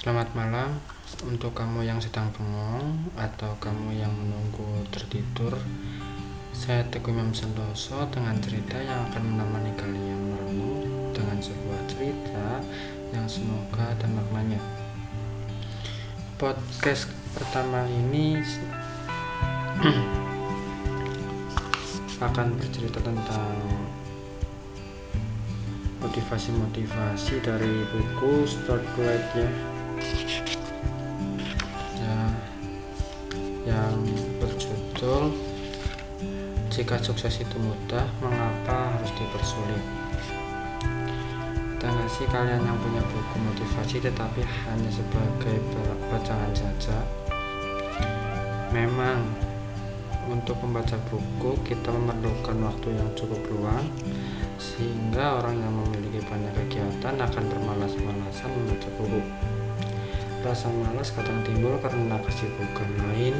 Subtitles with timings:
[0.00, 0.80] Selamat malam
[1.28, 5.52] untuk kamu yang sedang bengong atau kamu yang menunggu tertidur.
[6.56, 12.64] Saya Teguh Imam Sentoso dengan cerita yang akan menemani kalian merenung dengan sebuah cerita
[13.12, 14.56] yang semoga dan maknanya.
[16.40, 18.40] Podcast pertama ini
[22.24, 23.52] akan bercerita tentang
[26.00, 29.79] motivasi-motivasi dari buku Start Light ya
[36.80, 39.84] jika sukses itu mudah mengapa harus dipersulit?
[41.76, 45.60] Dan sih kalian yang punya buku motivasi tetapi hanya sebagai
[46.08, 47.04] bacaan saja
[48.72, 49.20] memang
[50.32, 53.84] untuk membaca buku kita memerlukan waktu yang cukup luang
[54.56, 59.20] sehingga orang yang memiliki banyak kegiatan akan bermalas-malasan membaca buku.
[60.40, 63.36] Rasa malas kadang timbul karena kesibukan lain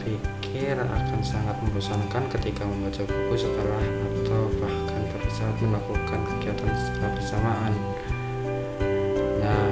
[0.00, 3.84] pikir akan sangat membosankan ketika membaca buku setelah
[4.22, 7.74] atau bahkan pada saat melakukan kegiatan secara bersamaan.
[9.42, 9.68] Nah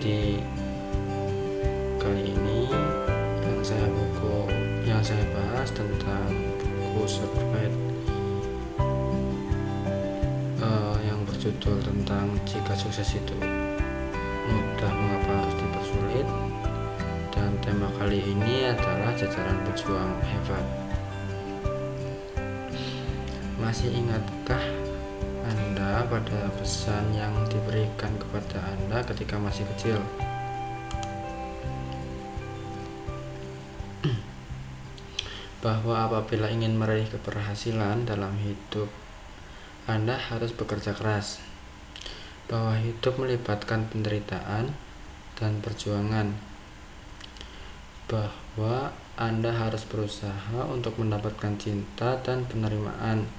[0.00, 0.40] di
[2.00, 2.72] kali ini
[3.44, 4.48] yang saya buku
[4.88, 7.68] yang saya bahas tentang buku survei
[10.64, 13.36] uh, yang berjudul tentang jika sukses itu
[14.50, 15.19] mudah mengapa
[18.00, 20.64] kali ini adalah jajaran pejuang hebat
[23.60, 24.80] masih ingatkah
[25.80, 29.98] anda pada pesan yang diberikan kepada Anda ketika masih kecil?
[35.64, 38.86] bahwa apabila ingin meraih keberhasilan dalam hidup,
[39.90, 41.42] Anda harus bekerja keras.
[42.46, 44.70] Bahwa hidup melibatkan penderitaan
[45.40, 46.49] dan perjuangan.
[48.10, 53.30] Bahwa Anda harus berusaha untuk mendapatkan cinta dan penerimaan.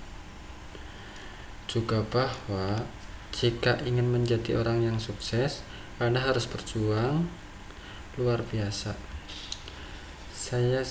[1.67, 2.87] Juga bahwa
[3.35, 5.59] jika ingin menjadi orang yang sukses,
[5.99, 7.27] Anda harus berjuang
[8.15, 8.95] luar biasa.
[10.31, 10.83] Saya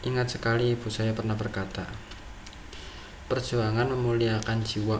[0.00, 1.84] Ingat sekali ibu saya pernah berkata,
[3.28, 4.96] perjuangan memuliakan jiwa.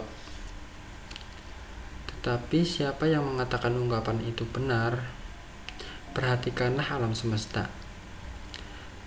[2.05, 5.01] Tetapi siapa yang mengatakan ungkapan itu benar?
[6.13, 7.80] Perhatikanlah alam semesta.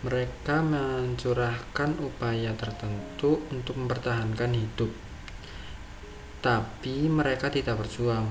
[0.04, 4.92] Mereka mencurahkan upaya tertentu untuk mempertahankan hidup.
[6.44, 8.28] Tapi mereka tidak berjuang.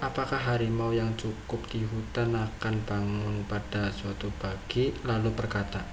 [0.00, 5.84] Apakah harimau yang cukup di hutan akan bangun pada suatu pagi lalu berkata,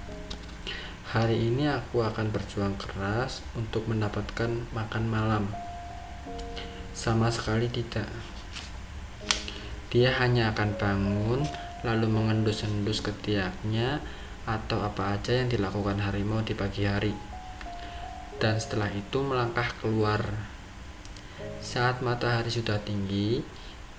[1.12, 5.44] Hari ini aku akan berjuang keras untuk mendapatkan makan malam.
[6.96, 8.08] Sama sekali tidak.
[9.92, 11.44] Dia hanya akan bangun
[11.84, 14.00] lalu mengendus-endus ketiaknya
[14.48, 17.14] atau apa aja yang dilakukan harimau di pagi hari.
[18.42, 20.22] Dan setelah itu melangkah keluar.
[21.62, 23.38] Saat matahari sudah tinggi,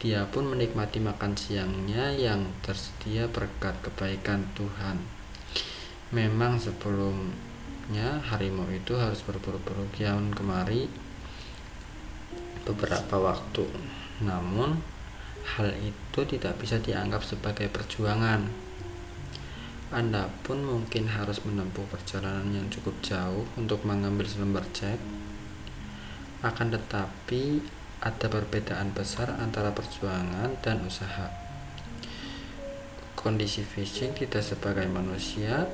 [0.03, 4.99] dia pun menikmati makan siangnya yang tersedia berkat kebaikan Tuhan.
[6.11, 10.91] Memang sebelumnya harimau itu harus berburu-buru kian kemari
[12.67, 13.63] beberapa waktu.
[14.27, 14.75] Namun
[15.55, 18.43] hal itu tidak bisa dianggap sebagai perjuangan.
[19.93, 24.97] Anda pun mungkin harus menempuh perjalanan yang cukup jauh untuk mengambil selembar cek.
[26.41, 27.61] Akan tetapi
[28.01, 31.29] ada perbedaan besar antara perjuangan dan usaha.
[33.13, 35.69] Kondisi fisik tidak sebagai manusia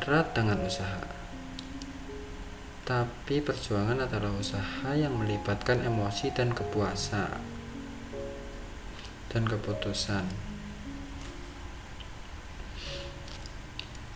[0.00, 1.04] erat dengan usaha.
[2.88, 7.36] Tapi perjuangan adalah usaha yang melibatkan emosi dan kepuasan
[9.28, 10.51] dan keputusan.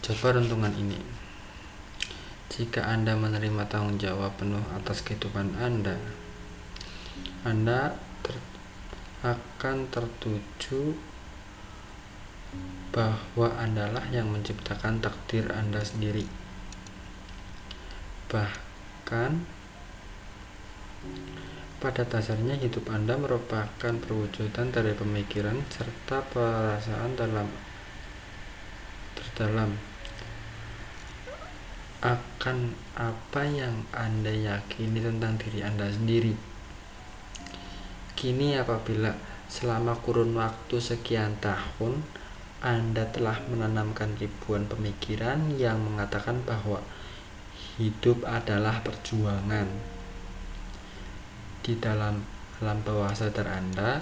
[0.07, 1.03] Coba rentungan ini.
[2.47, 5.99] Jika Anda menerima tanggung jawab penuh atas kehidupan Anda,
[7.43, 8.39] Anda ter
[9.27, 10.95] akan tertuju
[12.95, 16.23] bahwa Andalah yang menciptakan takdir Anda sendiri.
[18.31, 19.43] Bahkan
[21.83, 27.51] pada dasarnya hidup Anda merupakan perwujudan dari pemikiran serta perasaan dalam
[29.19, 29.96] terdalam
[32.07, 36.39] akan apa yang Anda yakini tentang diri Anda sendiri.
[38.15, 39.11] Kini apabila
[39.51, 42.03] selama kurun waktu sekian tahun
[42.67, 46.81] anda telah menanamkan ribuan pemikiran yang mengatakan bahwa
[47.77, 49.69] hidup adalah perjuangan.
[51.67, 52.23] di dalam
[52.63, 53.99] alam bawah sadar Anda,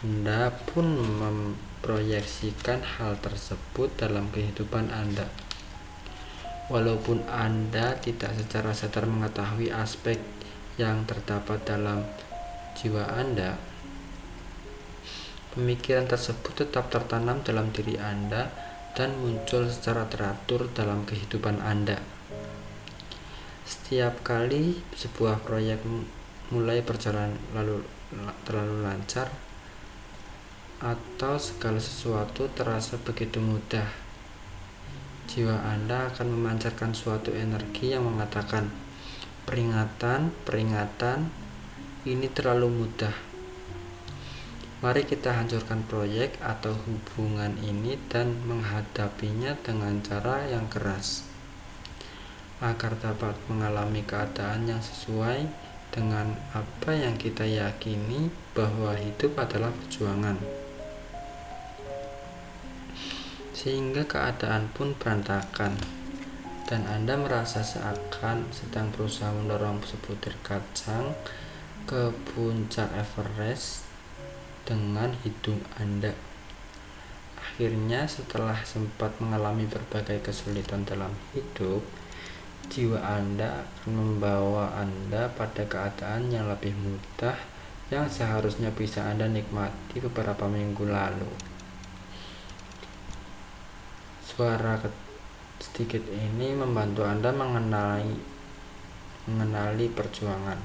[0.00, 5.28] Anda pun memproyeksikan hal tersebut dalam kehidupan Anda.
[6.68, 10.20] Walaupun Anda tidak secara sadar mengetahui aspek
[10.76, 12.04] yang terdapat dalam
[12.76, 13.56] jiwa Anda,
[15.56, 18.52] pemikiran tersebut tetap tertanam dalam diri Anda
[18.92, 22.04] dan muncul secara teratur dalam kehidupan Anda.
[23.64, 25.80] Setiap kali sebuah proyek
[26.52, 27.80] mulai berjalan lalu
[28.44, 29.32] terlalu lancar
[30.84, 34.07] atau segala sesuatu terasa begitu mudah
[35.28, 38.72] jiwa Anda akan memancarkan suatu energi yang mengatakan
[39.44, 41.28] peringatan, peringatan
[42.08, 43.28] ini terlalu mudah
[44.78, 51.26] mari kita hancurkan proyek atau hubungan ini dan menghadapinya dengan cara yang keras
[52.62, 55.50] agar dapat mengalami keadaan yang sesuai
[55.90, 60.67] dengan apa yang kita yakini bahwa hidup adalah perjuangan.
[63.58, 65.74] Sehingga keadaan pun berantakan
[66.70, 71.10] dan Anda merasa seakan sedang berusaha mendorong sebutir kacang
[71.90, 73.82] ke puncak Everest
[74.62, 76.14] dengan hidung Anda.
[77.34, 81.82] Akhirnya setelah sempat mengalami berbagai kesulitan dalam hidup,
[82.70, 87.34] jiwa Anda akan membawa Anda pada keadaan yang lebih mudah
[87.90, 91.57] yang seharusnya bisa Anda nikmati beberapa minggu lalu.
[94.38, 94.78] Suara
[95.58, 98.14] sedikit ini membantu Anda mengenali
[99.26, 100.62] mengenali perjuangan,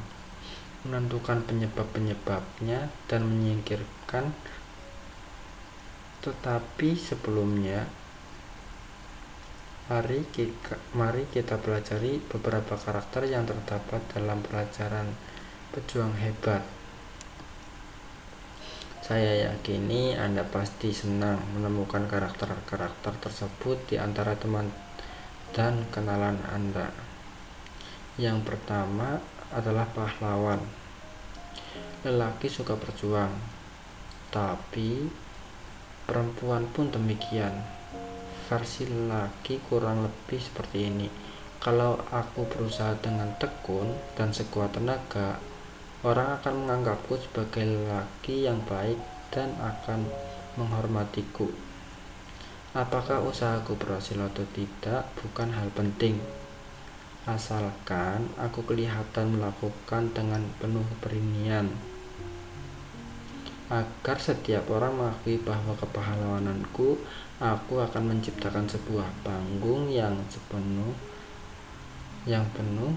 [0.86, 4.30] menentukan penyebab-penyebabnya dan menyingkirkan
[6.22, 7.90] tetapi sebelumnya
[9.84, 15.12] Mari kita, mari kita pelajari beberapa karakter yang terdapat dalam pelajaran
[15.74, 16.83] pejuang hebat.
[19.04, 24.72] Saya yakini Anda pasti senang menemukan karakter-karakter tersebut di antara teman
[25.52, 26.88] dan kenalan Anda.
[28.16, 29.20] Yang pertama
[29.52, 30.64] adalah pahlawan.
[32.08, 33.36] Lelaki suka berjuang,
[34.32, 35.04] tapi
[36.08, 37.60] perempuan pun demikian
[38.48, 41.08] versi laki kurang lebih seperti ini
[41.60, 45.44] kalau aku berusaha dengan tekun dan sekuat tenaga
[46.04, 49.00] orang akan menganggapku sebagai laki yang baik
[49.32, 50.04] dan akan
[50.60, 51.48] menghormatiku.
[52.76, 56.20] Apakah usahaku berhasil atau tidak bukan hal penting.
[57.24, 61.72] Asalkan aku kelihatan melakukan dengan penuh keberanian.
[63.72, 67.00] Agar setiap orang mengakui bahwa kepahlawananku
[67.40, 70.92] aku akan menciptakan sebuah panggung yang sepenuh
[72.28, 72.92] yang penuh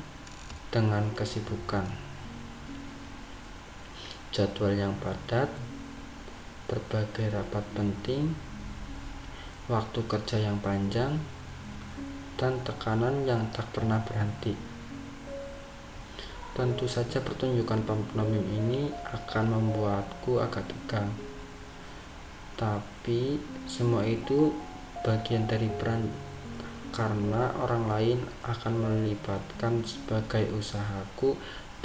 [0.75, 2.06] dengan kesibukan
[4.37, 5.49] jadwal yang padat
[6.69, 8.37] berbagai rapat penting
[9.65, 11.17] waktu kerja yang panjang
[12.37, 14.53] dan tekanan yang tak pernah berhenti.
[16.53, 21.09] Tentu saja pertunjukan pantomim ini akan membuatku agak tegang.
[22.61, 24.53] Tapi semua itu
[25.01, 26.13] bagian dari peran
[26.93, 31.37] karena orang lain akan melibatkan sebagai usahaku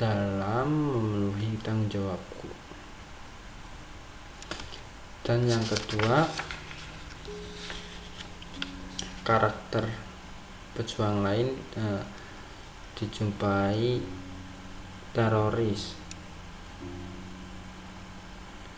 [0.02, 2.50] dalam memenuhi tanggung jawabku.
[5.22, 6.26] Dan yang kedua,
[9.22, 9.86] karakter
[10.74, 12.02] pejuang lain eh,
[12.98, 14.02] dijumpai
[15.14, 15.94] teroris.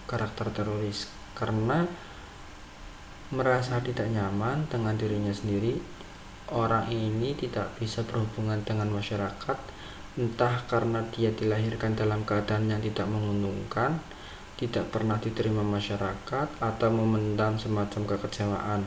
[0.04, 1.08] Karakter teroris
[1.40, 1.88] karena
[3.32, 5.80] merasa tidak nyaman dengan dirinya sendiri
[6.52, 9.73] orang ini tidak bisa berhubungan dengan masyarakat
[10.14, 13.98] entah karena dia dilahirkan dalam keadaan yang tidak menguntungkan
[14.58, 18.82] tidak pernah diterima masyarakat atau memendam semacam kekecewaan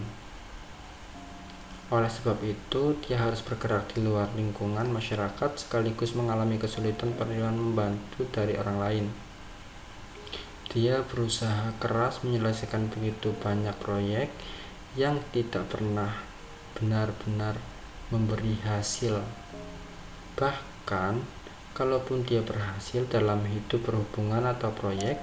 [1.87, 8.27] oleh sebab itu dia harus bergerak di luar lingkungan masyarakat sekaligus mengalami kesulitan perluan membantu
[8.31, 9.07] dari orang lain
[10.77, 14.29] dia berusaha keras menyelesaikan begitu banyak proyek
[14.93, 16.13] yang tidak pernah
[16.77, 17.57] benar-benar
[18.13, 19.25] memberi hasil.
[20.37, 20.76] Bahkan,
[21.77, 25.21] kalaupun dia berhasil dalam hidup berhubungan atau proyek,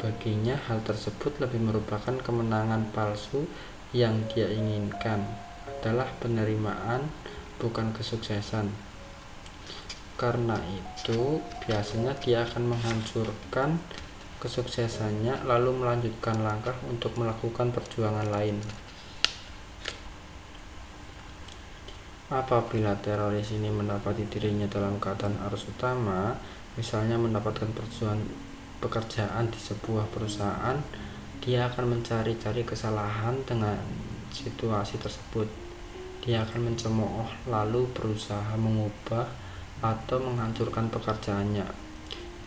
[0.00, 3.44] baginya hal tersebut lebih merupakan kemenangan palsu
[3.92, 5.26] yang dia inginkan
[5.68, 7.04] adalah penerimaan
[7.60, 8.72] bukan kesuksesan.
[10.14, 13.82] Karena itu, biasanya dia akan menghancurkan
[14.38, 18.60] kesuksesannya lalu melanjutkan langkah untuk melakukan perjuangan lain.
[22.32, 26.32] Apabila teroris ini mendapati dirinya dalam keadaan arus utama,
[26.72, 28.24] misalnya mendapatkan perjuangan
[28.80, 30.80] pekerjaan di sebuah perusahaan,
[31.44, 33.76] dia akan mencari-cari kesalahan dengan
[34.32, 35.44] situasi tersebut.
[36.24, 39.28] Dia akan mencemooh lalu berusaha mengubah
[39.84, 41.68] atau menghancurkan pekerjaannya.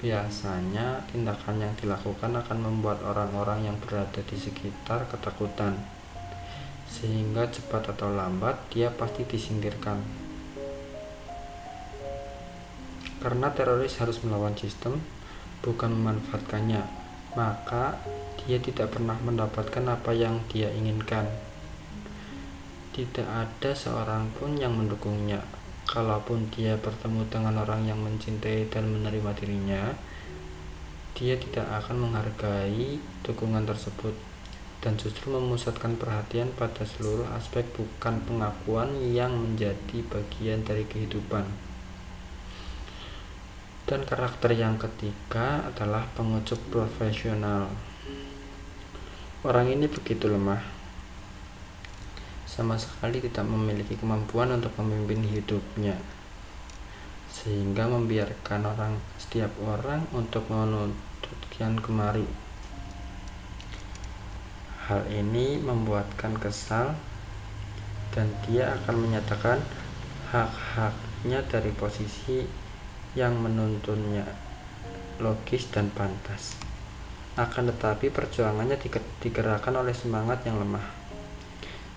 [0.01, 5.96] Biasanya, tindakan yang dilakukan akan membuat orang-orang yang berada di sekitar ketakutan
[6.87, 9.99] sehingga cepat atau lambat dia pasti disingkirkan.
[13.17, 15.01] Karena teroris harus melawan sistem,
[15.59, 16.85] bukan memanfaatkannya,
[17.35, 17.99] maka
[18.45, 21.27] dia tidak pernah mendapatkan apa yang dia inginkan.
[22.95, 25.43] Tidak ada seorang pun yang mendukungnya.
[25.87, 29.83] Kalaupun dia bertemu dengan orang yang mencintai dan menerima dirinya,
[31.17, 34.13] dia tidak akan menghargai dukungan tersebut
[34.87, 41.43] dan justru memusatkan perhatian pada seluruh aspek bukan pengakuan yang menjadi bagian dari kehidupan.
[43.83, 47.67] Dan karakter yang ketiga adalah pengucup profesional.
[49.43, 50.63] Orang ini begitu lemah,
[52.47, 55.99] sama sekali tidak memiliki kemampuan untuk memimpin hidupnya,
[57.27, 62.46] sehingga membiarkan orang setiap orang untuk menuntut kian kemari
[64.87, 66.95] Hal ini membuatkan kesal
[68.15, 69.59] dan dia akan menyatakan
[70.31, 72.47] hak-haknya dari posisi
[73.11, 74.23] yang menuntunnya
[75.19, 76.55] logis dan pantas.
[77.35, 78.79] Akan tetapi perjuangannya
[79.19, 80.87] digerakkan oleh semangat yang lemah.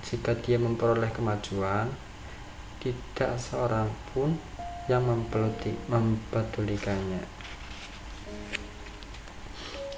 [0.03, 1.87] Jika dia memperoleh kemajuan,
[2.83, 4.35] tidak seorang pun
[4.91, 7.23] yang mempedulikannya.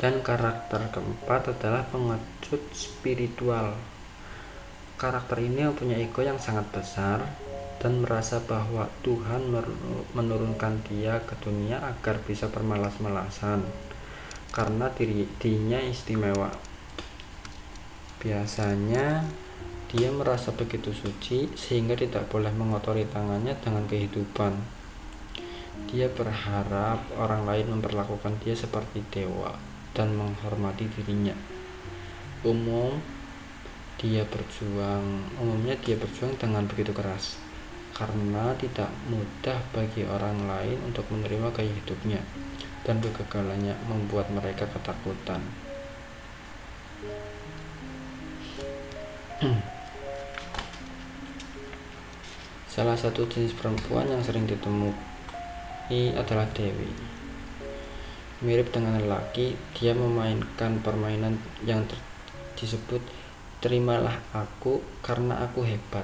[0.02, 3.78] Dan karakter keempat adalah pengecut spiritual.
[4.98, 7.22] Karakter ini mempunyai ego yang sangat besar
[7.78, 9.46] dan merasa bahwa Tuhan
[10.10, 13.62] menurunkan dia ke dunia agar bisa bermalas-malasan
[14.50, 16.50] karena diri, dirinya istimewa.
[18.18, 19.22] Biasanya
[19.86, 24.50] dia merasa begitu suci sehingga tidak boleh mengotori tangannya dengan kehidupan.
[25.94, 31.36] Dia berharap orang lain memperlakukan dia seperti dewa dan menghormati dirinya.
[32.42, 32.98] Umum
[34.00, 37.38] dia berjuang, umumnya dia berjuang dengan begitu keras
[37.92, 42.18] karena tidak mudah bagi orang lain untuk menerima gaya hidupnya
[42.82, 45.38] dan kegagalannya membuat mereka ketakutan.
[52.72, 54.96] Salah satu jenis perempuan yang sering ditemui
[56.16, 57.21] adalah Dewi.
[58.42, 61.86] Mirip dengan lelaki, dia memainkan permainan yang
[62.58, 62.98] disebut
[63.62, 66.02] terimalah aku karena aku hebat.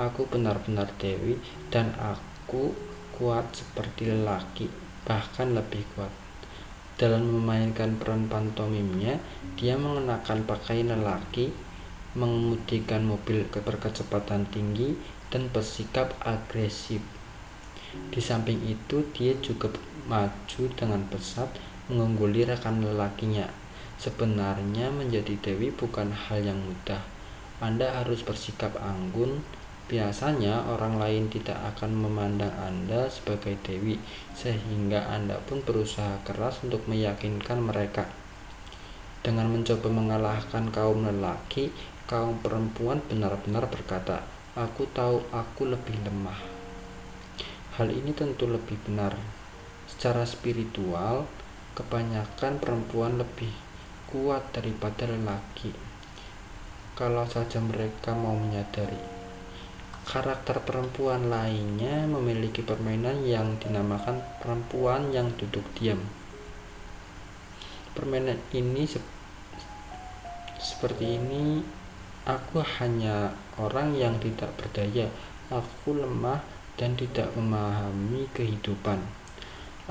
[0.00, 1.36] Aku benar-benar dewi
[1.68, 2.72] dan aku
[3.12, 4.72] kuat seperti lelaki,
[5.04, 6.08] bahkan lebih kuat.
[6.96, 9.20] Dalam memainkan peran pantomimnya,
[9.60, 11.52] dia mengenakan pakaian lelaki,
[12.16, 14.96] mengemudikan mobil berkecepatan tinggi,
[15.28, 17.04] dan bersikap agresif.
[18.12, 19.72] Di samping itu, dia juga
[20.08, 21.48] maju dengan pesat
[21.88, 23.48] mengungguli rekan lelakinya.
[23.98, 27.02] Sebenarnya menjadi dewi bukan hal yang mudah.
[27.58, 29.42] Anda harus bersikap anggun.
[29.88, 33.96] Biasanya orang lain tidak akan memandang Anda sebagai dewi,
[34.36, 38.04] sehingga Anda pun berusaha keras untuk meyakinkan mereka.
[39.24, 41.72] Dengan mencoba mengalahkan kaum lelaki,
[42.04, 46.57] kaum perempuan benar-benar berkata, "Aku tahu aku lebih lemah."
[47.78, 49.14] Hal ini tentu lebih benar,
[49.86, 51.30] Secara spiritual,
[51.78, 53.54] kebanyakan perempuan lebih
[54.10, 55.70] kuat daripada lelaki.
[56.98, 58.98] Kalau saja mereka mau menyadari.
[60.02, 66.02] Karakter perempuan lainnya memiliki permainan yang dinamakan perempuan yang duduk diam.
[67.94, 68.98] Permainan ini se
[70.58, 71.62] seperti ini,
[72.26, 75.06] aku hanya orang yang tidak berdaya,
[75.54, 79.02] aku lemah dan tidak memahami kehidupan.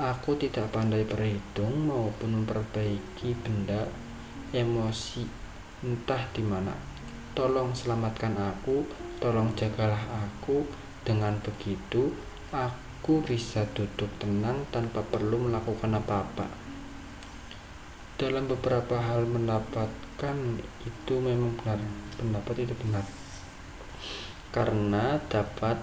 [0.00, 3.84] Aku tidak pandai berhitung maupun memperbaiki benda
[4.56, 5.28] emosi
[5.84, 6.72] entah di mana.
[7.36, 8.82] Tolong selamatkan aku,
[9.22, 10.66] tolong jagalah aku.
[11.06, 12.12] Dengan begitu,
[12.52, 16.44] aku bisa duduk tenang tanpa perlu melakukan apa-apa.
[18.18, 20.36] Dalam beberapa hal mendapatkan
[20.84, 21.80] itu memang benar,
[22.18, 23.06] pendapat itu benar.
[24.50, 25.78] Karena dapat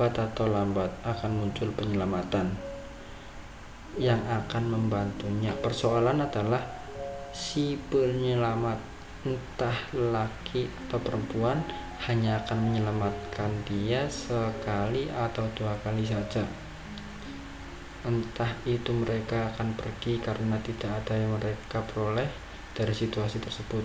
[0.00, 2.56] cepat atau lambat akan muncul penyelamatan
[4.00, 5.52] yang akan membantunya.
[5.52, 6.64] Persoalan adalah
[7.36, 8.80] si penyelamat
[9.28, 11.60] entah laki atau perempuan
[12.08, 16.48] hanya akan menyelamatkan dia sekali atau dua kali saja.
[18.00, 22.32] Entah itu mereka akan pergi karena tidak ada yang mereka peroleh
[22.72, 23.84] dari situasi tersebut.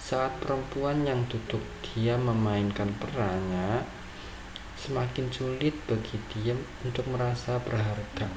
[0.00, 1.60] Saat perempuan yang duduk
[1.92, 3.84] diam memainkan perannya,
[4.84, 6.52] semakin sulit bagi dia
[6.84, 8.28] untuk merasa berharga.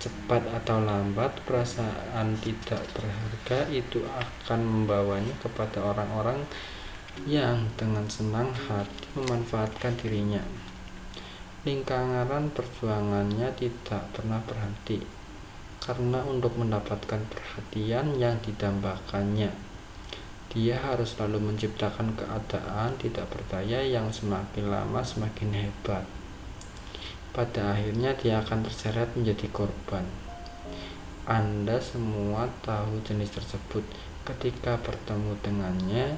[0.00, 6.40] Cepat atau lambat, perasaan tidak berharga itu akan membawanya kepada orang-orang
[7.28, 10.40] yang dengan senang hati memanfaatkan dirinya.
[11.68, 15.04] Lingkaran perjuangannya tidak pernah berhenti
[15.82, 19.65] karena untuk mendapatkan perhatian yang didambakannya
[20.56, 26.08] dia harus selalu menciptakan keadaan tidak berdaya yang semakin lama semakin hebat.
[27.36, 30.00] Pada akhirnya dia akan terseret menjadi korban.
[31.28, 33.84] Anda semua tahu jenis tersebut.
[34.24, 36.16] Ketika bertemu dengannya,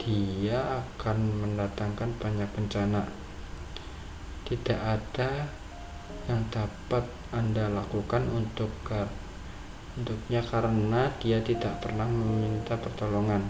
[0.00, 3.12] dia akan mendatangkan banyak bencana.
[4.48, 5.52] Tidak ada
[6.32, 8.72] yang dapat Anda lakukan untuk
[10.00, 13.44] untuknya karena dia tidak pernah meminta pertolongan.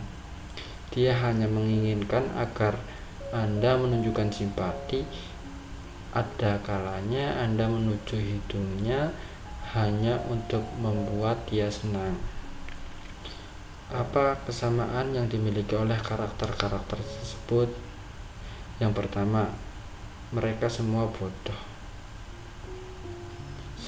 [0.91, 2.75] Dia hanya menginginkan agar
[3.31, 5.07] Anda menunjukkan simpati
[6.11, 9.15] ada kalanya Anda menuju hidungnya
[9.71, 12.19] hanya untuk membuat dia senang.
[13.95, 17.71] Apa kesamaan yang dimiliki oleh karakter-karakter tersebut?
[18.83, 19.55] Yang pertama,
[20.35, 21.70] mereka semua bodoh.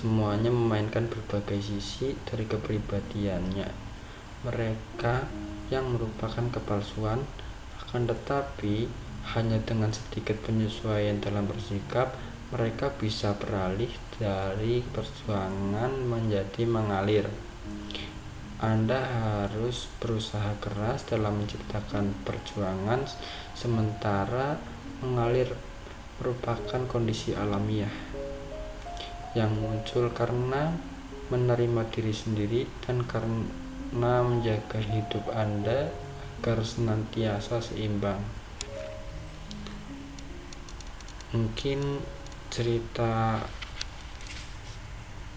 [0.03, 3.71] Semuanya memainkan berbagai sisi dari kepribadiannya.
[4.43, 5.31] Mereka
[5.71, 7.23] yang merupakan kepalsuan,
[7.79, 8.91] akan tetapi
[9.39, 12.19] hanya dengan sedikit penyesuaian dalam bersikap,
[12.51, 17.31] mereka bisa beralih dari perjuangan menjadi mengalir.
[18.59, 23.07] Anda harus berusaha keras dalam menciptakan perjuangan,
[23.55, 24.59] sementara
[24.99, 25.55] mengalir
[26.19, 28.22] merupakan kondisi alamiah
[29.33, 30.77] yang muncul karena
[31.33, 35.89] menerima diri sendiri dan karena menjaga hidup Anda
[36.43, 38.19] agar senantiasa seimbang.
[41.33, 42.03] Mungkin
[42.53, 43.41] cerita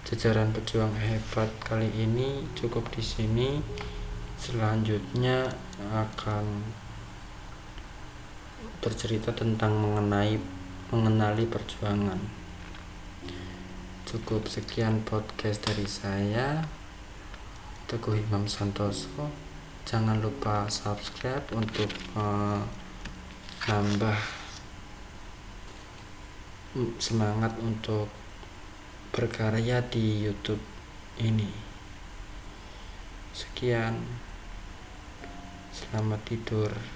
[0.04, 3.50] jajaran pejuang hebat kali ini cukup di sini.
[4.36, 5.48] Selanjutnya
[5.96, 6.66] akan
[8.84, 10.36] bercerita tentang mengenai
[10.92, 12.45] mengenali perjuangan
[14.06, 16.62] cukup sekian podcast dari saya
[17.90, 19.30] Teguh Imam Santoso
[19.86, 22.62] jangan lupa subscribe untuk uh,
[23.66, 24.18] nambah
[27.02, 28.12] semangat untuk
[29.16, 30.60] berkarya di YouTube
[31.24, 31.48] ini.
[33.32, 33.96] Sekian,
[35.72, 36.95] selamat tidur.